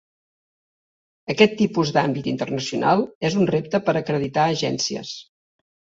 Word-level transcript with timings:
Aquest 1.33 1.51
tipus 1.59 1.91
d'àmbit 1.97 2.29
internacional 2.33 3.03
és 3.31 3.37
un 3.43 3.47
repte 3.53 3.85
per 3.91 3.99
acreditar 4.01 4.51
agències. 4.57 5.13